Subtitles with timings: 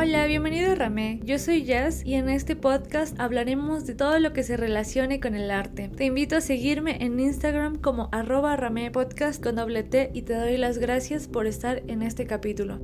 [0.00, 1.18] Hola, bienvenido a Ramé.
[1.24, 5.34] Yo soy Jazz y en este podcast hablaremos de todo lo que se relacione con
[5.34, 5.88] el arte.
[5.88, 10.34] Te invito a seguirme en Instagram como arroba Ramé Podcast con doble T y te
[10.34, 12.78] doy las gracias por estar en este capítulo.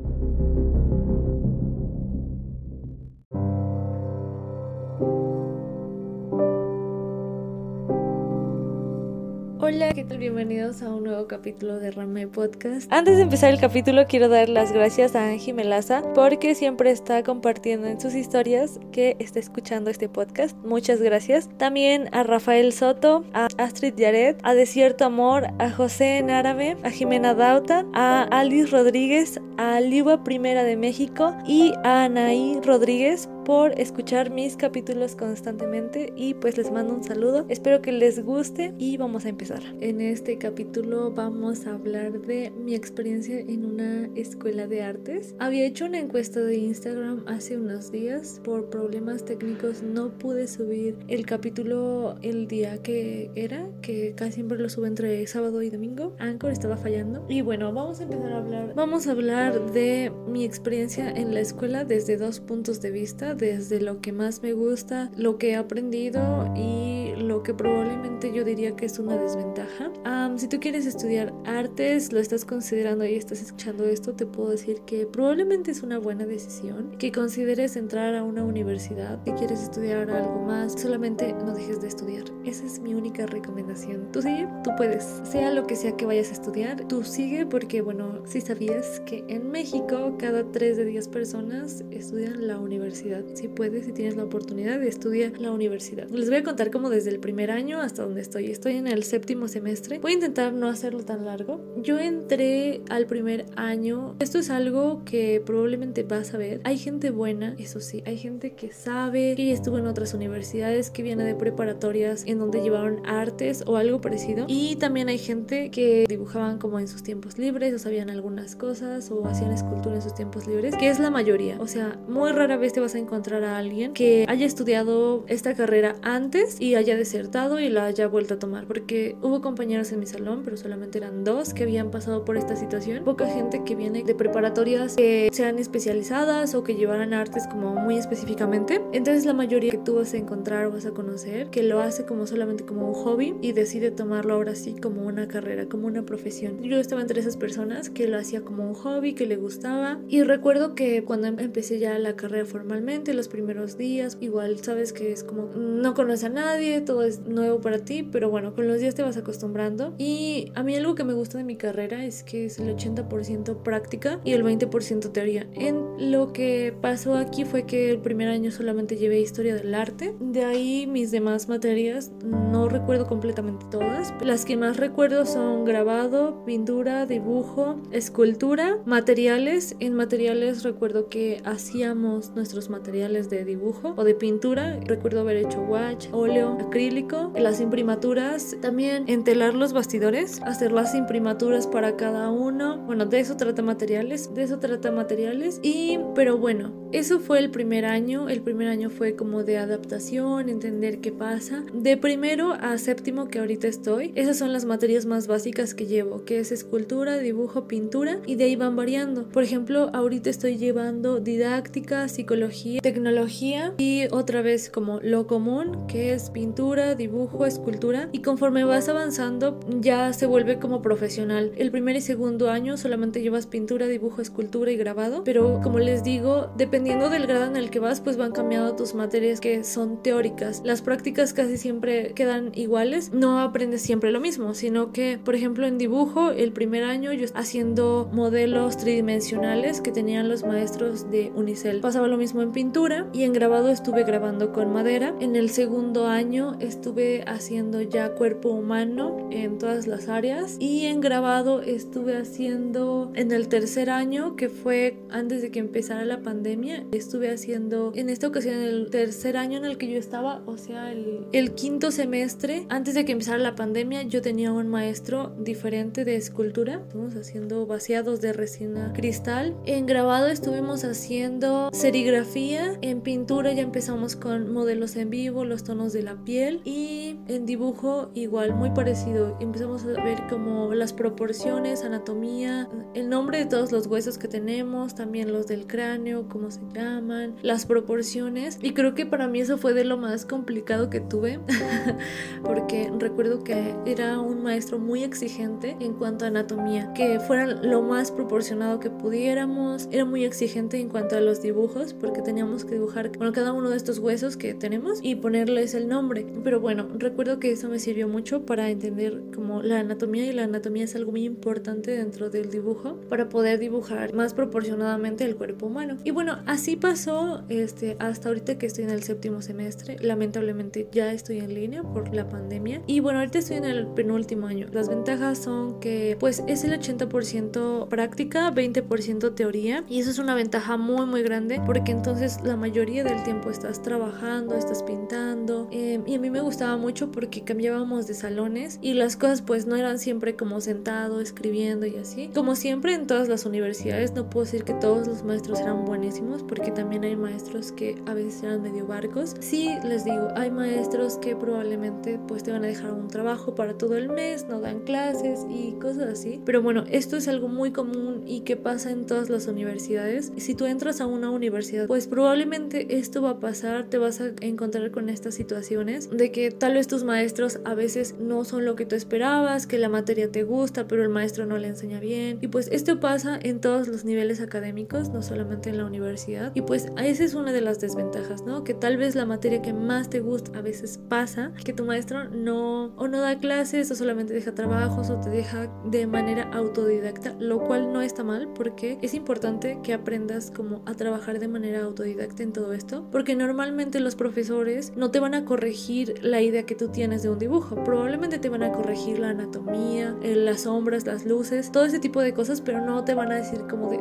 [9.67, 10.19] Hola, ¿qué tal?
[10.19, 12.93] Bienvenidos a un nuevo capítulo de Rame Podcast.
[12.93, 17.23] Antes de empezar el capítulo, quiero dar las gracias a Angie Melaza porque siempre está
[17.23, 20.55] compartiendo en sus historias que está escuchando este podcast.
[20.66, 21.48] Muchas gracias.
[21.57, 26.91] También a Rafael Soto, a Astrid Yaret, a Desierto Amor, a José en árabe, a
[26.91, 33.79] Jimena Dauta, a Alice Rodríguez, a Liwa Primera de México y a Anaí Rodríguez por
[33.79, 37.45] escuchar mis capítulos constantemente y pues les mando un saludo.
[37.48, 39.62] Espero que les guste y vamos a empezar.
[39.80, 45.35] En este capítulo vamos a hablar de mi experiencia en una escuela de artes.
[45.38, 48.41] Había hecho una encuesta de Instagram hace unos días.
[48.43, 54.59] Por problemas técnicos no pude subir el capítulo el día que era, que casi siempre
[54.59, 56.15] lo subo entre sábado y domingo.
[56.18, 57.24] Anchor estaba fallando.
[57.29, 58.74] Y bueno, vamos a empezar a hablar.
[58.74, 63.80] Vamos a hablar de mi experiencia en la escuela desde dos puntos de vista desde
[63.80, 66.94] lo que más me gusta, lo que he aprendido y
[67.28, 69.91] lo que probablemente yo diría que es una desventaja.
[70.37, 74.81] si tú quieres estudiar artes, lo estás considerando y estás escuchando esto, te puedo decir
[74.87, 80.11] que probablemente es una buena decisión, que consideres entrar a una universidad, si quieres estudiar
[80.11, 82.25] algo más, solamente no dejes de estudiar.
[82.45, 84.11] Esa es mi única recomendación.
[84.12, 87.81] Tú sigue, tú puedes, sea lo que sea que vayas a estudiar, tú sigue porque
[87.81, 93.49] bueno, si sabías que en México cada 3 de 10 personas estudian la universidad si
[93.49, 96.09] puedes, si tienes la oportunidad de estudiar la universidad.
[96.09, 98.50] Les voy a contar como desde el primer año hasta donde estoy.
[98.50, 100.00] Estoy en el séptimo semestre.
[100.00, 101.60] Voy a intentar no hacerlo tan largo.
[101.76, 104.16] Yo entré al primer año.
[104.19, 106.60] Esto es algo que probablemente vas a ver.
[106.65, 108.03] Hay gente buena, eso sí.
[108.04, 112.61] Hay gente que sabe, que estuvo en otras universidades, que viene de preparatorias en donde
[112.62, 114.47] llevaron artes o algo parecido.
[114.49, 119.09] Y también hay gente que dibujaban como en sus tiempos libres o sabían algunas cosas
[119.12, 121.59] o hacían escultura en sus tiempos libres, que es la mayoría.
[121.60, 125.55] O sea, muy rara vez te vas a encontrar a alguien que haya estudiado esta
[125.55, 130.00] carrera antes y haya desertado y la haya vuelto a tomar, porque hubo compañeros en
[130.00, 133.04] mi salón, pero solamente eran dos que habían pasado por esta situación.
[133.04, 137.98] Poca gente que viene de preparatorias que sean especializadas o que llevaran artes como muy
[137.98, 138.81] específicamente.
[138.92, 142.06] Entonces la mayoría que tú vas a encontrar o vas a conocer que lo hace
[142.06, 146.06] como solamente como un hobby y decide tomarlo ahora sí como una carrera, como una
[146.06, 146.62] profesión.
[146.62, 150.22] Yo estaba entre esas personas que lo hacía como un hobby, que le gustaba y
[150.22, 155.22] recuerdo que cuando empecé ya la carrera formalmente los primeros días, igual sabes que es
[155.22, 158.94] como no conoces a nadie, todo es nuevo para ti, pero bueno, con los días
[158.94, 159.94] te vas acostumbrando.
[159.99, 163.62] Y a mí algo que me gusta de mi carrera es que es el 80%
[163.62, 165.47] práctica y el 20% teoría.
[165.53, 170.15] En lo que pasó aquí fue que el primer año solamente llevé historia del arte,
[170.21, 174.12] de ahí mis demás materias no recuerdo completamente todas.
[174.22, 179.77] Las que más recuerdo son grabado, pintura, dibujo, escultura, materiales.
[179.81, 184.78] En materiales recuerdo que hacíamos nuestros materiales de dibujo o de pintura.
[184.84, 191.67] Recuerdo haber hecho watch, óleo, acrílico, las imprimaturas, también entelar los bastidores, hacer las imprimaturas
[191.67, 192.78] para cada uno.
[192.78, 195.61] Bueno, de eso trata materiales, de eso trata materiales.
[195.62, 198.28] Y, pero bueno, eso fue el primer año.
[198.28, 201.65] El primer año fue como de adaptación, entender qué pasa.
[201.72, 206.25] De primero a séptimo que ahorita estoy, esas son las materias más básicas que llevo,
[206.25, 209.28] que es escultura, dibujo, pintura y de ahí van variando.
[209.28, 216.12] Por ejemplo, ahorita estoy llevando didáctica, psicología, tecnología y otra vez como lo común que
[216.12, 221.50] es pintura, dibujo, escultura y conforme vas avanzando ya se vuelve como profesional.
[221.56, 226.04] El primer y segundo año solamente llevas pintura, dibujo, escultura y grabado, pero como les
[226.04, 226.53] digo,
[226.84, 230.61] dependiendo del grado en el que vas pues van cambiando tus materias que son teóricas.
[230.67, 235.67] Las prácticas casi siempre quedan iguales, no aprendes siempre lo mismo, sino que por ejemplo
[235.67, 241.81] en dibujo el primer año yo haciendo modelos tridimensionales que tenían los maestros de Unicel.
[241.81, 245.15] Pasaba lo mismo en pintura y en grabado estuve grabando con madera.
[245.21, 251.01] En el segundo año estuve haciendo ya cuerpo humano en todas las áreas y en
[251.01, 256.73] grabado estuve haciendo en el tercer año que fue antes de que empezara la pandemia
[256.92, 260.92] estuve haciendo en esta ocasión el tercer año en el que yo estaba o sea
[260.92, 266.04] el, el quinto semestre antes de que empezara la pandemia yo tenía un maestro diferente
[266.04, 266.80] de escultura.
[266.82, 269.56] Estuvimos haciendo vaciados de resina cristal.
[269.64, 272.78] En grabado estuvimos haciendo serigrafía.
[272.80, 276.60] En pintura ya empezamos con modelos en vivo, los tonos de la piel.
[276.64, 279.36] Y en dibujo igual, muy parecido.
[279.40, 284.94] Empezamos a ver como las proporciones, anatomía, el nombre de todos los huesos que tenemos,
[284.94, 288.58] también los del cráneo, cómo se llaman, las proporciones.
[288.62, 291.40] Y creo que para mí eso fue de lo más complicado que tuve,
[292.44, 297.82] porque recuerdo que era un maestro muy exigente en cuanto a anatomía, que fuera lo
[297.82, 299.88] más proporcionado que pudiéramos.
[299.90, 303.70] Era muy exigente en cuanto a los dibujos, porque teníamos que dibujar bueno, cada uno
[303.70, 306.26] de estos huesos que tenemos y ponerles el nombre.
[306.43, 310.44] Pero bueno, recuerdo que eso me sirvió mucho para entender como la anatomía y la
[310.44, 315.67] anatomía es algo muy importante dentro del dibujo para poder dibujar más proporcionadamente el cuerpo
[315.67, 315.96] humano.
[316.05, 319.96] Y bueno, así pasó este, hasta ahorita que estoy en el séptimo semestre.
[320.00, 322.82] Lamentablemente ya estoy en línea por la pandemia.
[322.87, 324.67] Y bueno, ahorita estoy en el penúltimo año.
[324.73, 329.85] Las ventajas son que pues es el 80% práctica, 20% teoría.
[329.88, 333.82] Y eso es una ventaja muy muy grande porque entonces la mayoría del tiempo estás
[333.82, 335.69] trabajando, estás pintando.
[335.70, 339.67] Em, y a mí me gustaba mucho porque cambiábamos de salones y las cosas pues
[339.67, 342.31] no eran siempre como sentado, escribiendo y así.
[342.35, 346.33] Como siempre en todas las universidades, no puedo decir que todos los maestros eran buenísimos
[346.42, 349.34] porque también hay maestros que a veces eran medio barcos.
[349.40, 353.78] Sí, les digo, hay maestros que probablemente pues te van a dejar un trabajo para
[353.78, 356.40] todo el mes, no dan clases y cosas así.
[356.44, 360.32] Pero bueno, esto es algo muy común y que pasa en todas las universidades.
[360.36, 364.32] Si tú entras a una universidad, pues probablemente esto va a pasar, te vas a
[364.40, 368.76] encontrar con estas situaciones de que tal vez tus maestros a veces no son lo
[368.76, 372.38] que tú esperabas, que la materia te gusta, pero el maestro no le enseña bien.
[372.40, 376.23] Y pues esto pasa en todos los niveles académicos, no solamente en la universidad.
[376.54, 378.64] Y pues esa es una de las desventajas, ¿no?
[378.64, 382.24] Que tal vez la materia que más te gusta a veces pasa, que tu maestro
[382.30, 387.34] no o no da clases o solamente deja trabajos o te deja de manera autodidacta,
[387.38, 391.82] lo cual no está mal porque es importante que aprendas como a trabajar de manera
[391.82, 396.64] autodidacta en todo esto, porque normalmente los profesores no te van a corregir la idea
[396.64, 400.62] que tú tienes de un dibujo, probablemente te van a corregir la anatomía, eh, las
[400.62, 403.90] sombras, las luces, todo ese tipo de cosas, pero no te van a decir como
[403.90, 403.98] de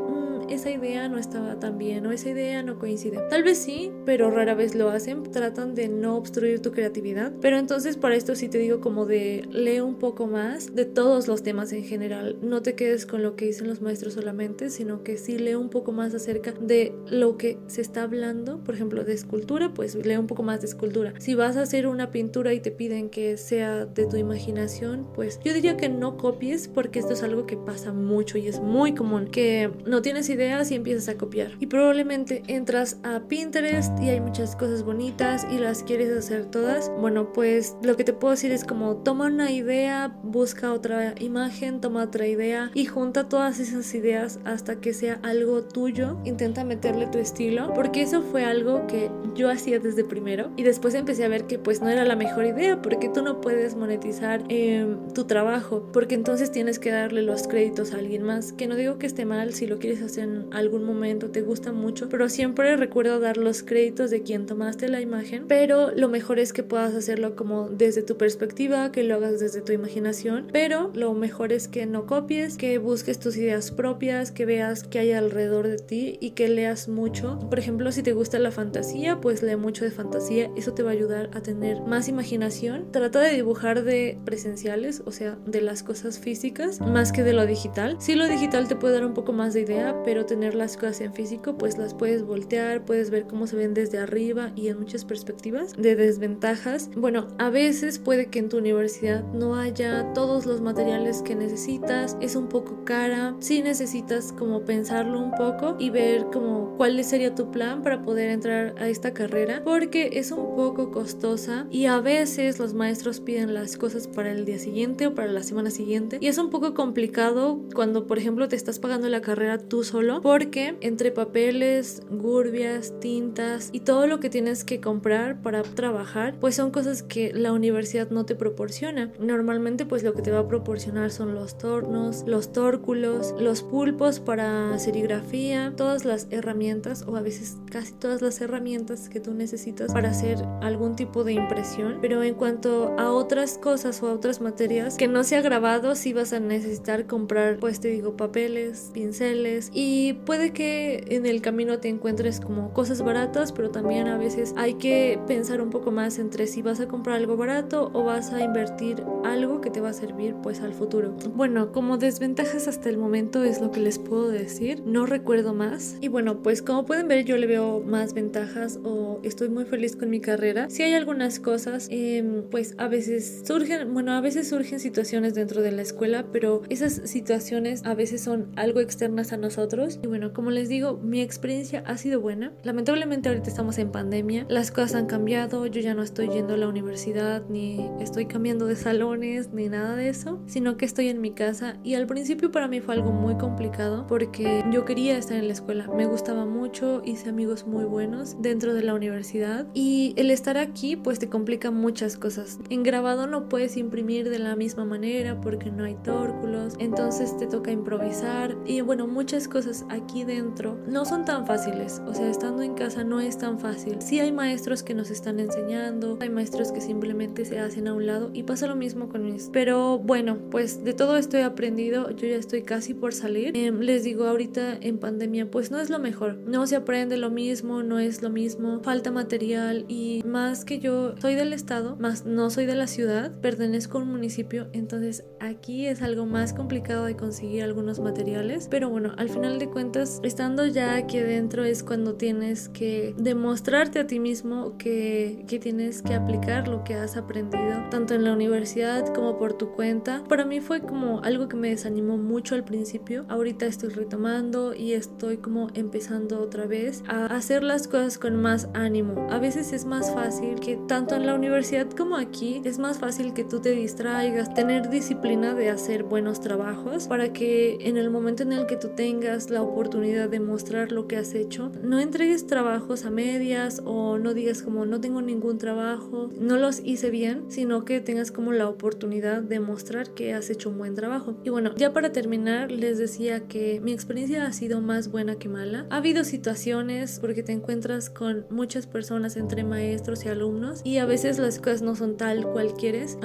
[0.49, 3.19] esa idea no estaba tan bien o esa idea no coincide.
[3.29, 7.33] Tal vez sí, pero rara vez lo hacen, tratan de no obstruir tu creatividad.
[7.41, 11.27] Pero entonces para esto sí te digo como de lee un poco más de todos
[11.27, 12.37] los temas en general.
[12.41, 15.69] No te quedes con lo que dicen los maestros solamente, sino que sí lee un
[15.69, 18.59] poco más acerca de lo que se está hablando.
[18.63, 21.13] Por ejemplo, de escultura, pues lee un poco más de escultura.
[21.19, 25.39] Si vas a hacer una pintura y te piden que sea de tu imaginación, pues
[25.43, 28.93] yo diría que no copies porque esto es algo que pasa mucho y es muy
[28.93, 29.27] común.
[29.27, 31.51] Que no tienes ideas y empiezas a copiar.
[31.59, 36.91] Y probablemente entras a Pinterest y hay muchas cosas bonitas y las quieres hacer todas.
[36.99, 41.81] Bueno, pues lo que te puedo decir es como toma una idea, busca otra imagen,
[41.81, 46.17] toma otra idea y junta todas esas ideas hasta que sea algo tuyo.
[46.25, 50.93] Intenta meterle tu estilo, porque eso fue algo que yo hacía desde primero y después
[50.93, 54.43] empecé a ver que pues no era la mejor idea porque tú no puedes monetizar
[54.49, 58.75] em, tu trabajo, porque entonces tienes que darle los créditos a alguien más, que no
[58.75, 62.29] digo que esté mal si lo quieres hacer en algún momento te gusta mucho, pero
[62.29, 66.63] siempre recuerdo dar los créditos de quien tomaste la imagen, pero lo mejor es que
[66.63, 71.51] puedas hacerlo como desde tu perspectiva, que lo hagas desde tu imaginación, pero lo mejor
[71.51, 75.77] es que no copies, que busques tus ideas propias, que veas qué hay alrededor de
[75.77, 77.39] ti y que leas mucho.
[77.49, 80.91] Por ejemplo, si te gusta la fantasía, pues lee mucho de fantasía, eso te va
[80.91, 82.91] a ayudar a tener más imaginación.
[82.91, 87.45] Trata de dibujar de presenciales, o sea, de las cosas físicas, más que de lo
[87.45, 87.97] digital.
[87.99, 90.77] Si lo digital te puede dar un poco más de idea, pero pero tener las
[90.77, 94.67] cosas en físico pues las puedes voltear, puedes ver cómo se ven desde arriba y
[94.67, 96.91] en muchas perspectivas de desventajas.
[96.95, 102.15] Bueno, a veces puede que en tu universidad no haya todos los materiales que necesitas,
[102.21, 107.33] es un poco cara, si necesitas como pensarlo un poco y ver como cuál sería
[107.33, 111.99] tu plan para poder entrar a esta carrera porque es un poco costosa y a
[112.01, 116.19] veces los maestros piden las cosas para el día siguiente o para la semana siguiente
[116.21, 120.02] y es un poco complicado cuando por ejemplo te estás pagando la carrera tú solo
[120.21, 126.55] porque entre papeles, gurbias, tintas y todo lo que tienes que comprar para trabajar, pues
[126.55, 129.11] son cosas que la universidad no te proporciona.
[129.19, 134.19] Normalmente pues lo que te va a proporcionar son los tornos, los tórculos, los pulpos
[134.19, 139.93] para serigrafía, todas las herramientas o a veces casi todas las herramientas que tú necesitas
[139.93, 141.99] para hacer algún tipo de impresión.
[142.01, 146.13] Pero en cuanto a otras cosas o a otras materias que no sea grabado, sí
[146.13, 151.39] vas a necesitar comprar pues te digo papeles, pinceles y y puede que en el
[151.43, 155.91] camino te encuentres como cosas baratas, pero también a veces hay que pensar un poco
[155.91, 159.81] más entre si vas a comprar algo barato o vas a invertir algo que te
[159.81, 161.15] va a servir pues al futuro.
[161.35, 165.97] Bueno, como desventajas hasta el momento es lo que les puedo decir, no recuerdo más.
[166.01, 169.95] Y bueno, pues como pueden ver yo le veo más ventajas o estoy muy feliz
[169.95, 170.71] con mi carrera.
[170.71, 175.61] Si hay algunas cosas, em, pues a veces surgen, bueno, a veces surgen situaciones dentro
[175.61, 180.33] de la escuela, pero esas situaciones a veces son algo externas a nosotros Y bueno,
[180.33, 182.53] como les digo, mi experiencia ha sido buena.
[182.63, 186.57] Lamentablemente ahorita estamos en pandemia, las cosas han cambiado, yo ya no estoy yendo a
[186.57, 191.21] la universidad, ni estoy cambiando de salones, ni nada de eso, sino que estoy en
[191.21, 191.77] mi casa.
[191.83, 195.53] Y al principio para mí fue algo muy complicado porque yo quería estar en la
[195.53, 199.67] escuela, me gustaba mucho, hice amigos muy buenos dentro de la universidad.
[199.73, 202.59] Y el estar aquí pues te complica muchas cosas.
[202.69, 207.47] En grabado no puedes imprimir de la misma manera porque no hay tórculos, entonces te
[207.47, 208.55] toca improvisar.
[208.65, 213.03] Y bueno, muchas cosas aquí dentro no son tan fáciles, o sea, estando en casa
[213.03, 214.01] no es tan fácil.
[214.01, 218.05] Sí hay maestros que nos están enseñando, hay maestros que simplemente se hacen a un
[218.05, 219.49] lado y pasa lo mismo con mis.
[219.51, 223.55] Pero bueno, pues de todo esto he aprendido, yo ya estoy casi por salir.
[223.55, 227.29] Em, les digo, ahorita en pandemia pues no es lo mejor, no se aprende lo
[227.29, 232.25] mismo, no es lo mismo, falta material y más que yo soy del estado, más
[232.25, 237.05] no soy de la ciudad, pertenezco a un municipio, entonces aquí es algo más complicado
[237.05, 241.83] de conseguir algunos materiales, pero bueno, al final de cuentas, estando ya aquí adentro es
[241.83, 247.17] cuando tienes que demostrarte a ti mismo que, que tienes que aplicar lo que has
[247.17, 250.23] aprendido, tanto en la universidad como por tu cuenta.
[250.27, 254.93] Para mí fue como algo que me desanimó mucho al principio, ahorita estoy retomando y
[254.93, 259.27] estoy como empezando otra vez a hacer las cosas con más ánimo.
[259.29, 263.33] A veces es más fácil que tanto en la universidad como aquí es más fácil
[263.33, 268.43] que tú te distraigas, tener disciplina de hacer buenos trabajos para que en el momento
[268.43, 272.47] en el que tú tengas la oportunidad de mostrar lo que has hecho, no entregues
[272.47, 277.45] trabajos a medias o no digas como no tengo ningún trabajo, no los hice bien,
[277.49, 281.35] sino que tengas como la oportunidad de mostrar que has hecho un buen trabajo.
[281.43, 285.49] Y bueno, ya para terminar les decía que mi experiencia ha sido más buena que
[285.49, 285.85] mala.
[285.89, 291.05] Ha habido situaciones porque te encuentras con muchas personas entre maestros y alumnos y a
[291.05, 293.17] veces las cosas no son tal cual quieres.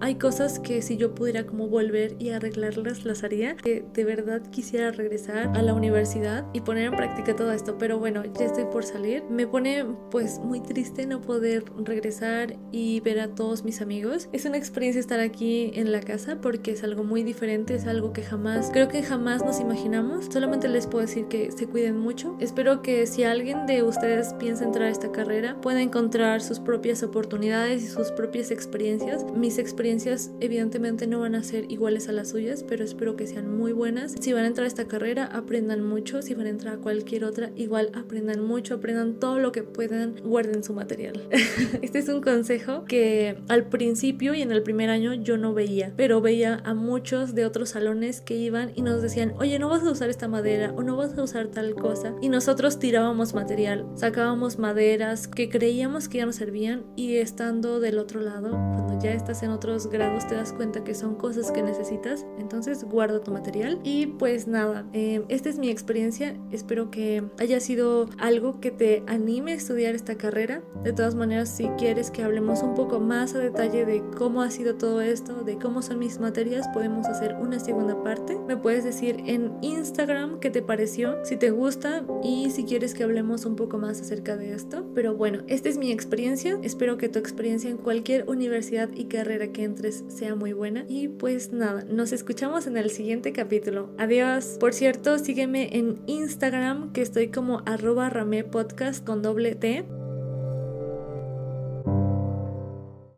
[0.00, 3.56] hay cosas que si yo pudiera como volver y arreglarlas las haría.
[3.56, 7.98] Que de verdad quisiera regresar a la universidad y poner en práctica todo esto, pero
[7.98, 9.24] bueno, ya estoy por salir.
[9.30, 14.28] Me pone pues muy triste no poder regresar y ver a todos mis amigos.
[14.32, 18.12] Es una experiencia estar aquí en la casa porque es algo muy diferente, es algo
[18.12, 20.26] que jamás, creo que jamás nos imaginamos.
[20.30, 22.36] Solamente les puedo decir que se cuiden mucho.
[22.40, 27.02] Espero que si alguien de ustedes piensa entrar a esta carrera, pueda encontrar sus propias
[27.02, 29.24] oportunidades y sus propias experiencias.
[29.34, 33.56] Mis experiencias evidentemente no van a ser iguales a las suyas, pero espero que sean
[33.56, 34.14] muy buenas.
[34.20, 36.20] Si van a entrar a esta carrera, aprendan mucho.
[36.22, 40.16] Si van a entrar a cualquier otra, igual aprendan mucho, aprendan todo lo que puedan,
[40.24, 41.28] guarden su material.
[41.82, 45.92] este es un consejo que al principio y en el primer año yo no veía,
[45.96, 49.84] pero veía a muchos de otros salones que iban y nos decían, oye, no vas
[49.84, 52.14] a usar esta madera o no vas a usar tal cosa.
[52.20, 57.98] Y nosotros tirábamos material, sacábamos maderas que creíamos que ya nos servían y estando del
[57.98, 61.62] otro lado, cuando ya estás en otros grados te das cuenta que son cosas que
[61.62, 63.78] necesitas, entonces guarda tu material.
[63.84, 69.02] Y pues nada, eh, esta es mi experiencia, espero que haya sido algo que te
[69.06, 70.62] anime a estudiar esta carrera.
[70.82, 74.50] De todas maneras, si quieres que hablemos un poco más a detalle de cómo ha
[74.50, 78.38] sido todo esto, de cómo son mis materias, podemos hacer una segunda parte.
[78.48, 83.04] Me puedes decir en Instagram qué te pareció, si te gusta y si quieres que
[83.04, 84.86] hablemos un poco más acerca de esto.
[84.94, 86.58] Pero bueno, esta es mi experiencia.
[86.62, 90.86] Espero que tu experiencia en cualquier universidad y carrera que entres sea muy buena.
[90.88, 93.90] Y pues nada, nos escuchamos en el siguiente capítulo.
[93.98, 94.56] Adiós.
[94.58, 99.84] Por cierto, sígueme en Instagram que estoy como arroba ramepodcast con doble T.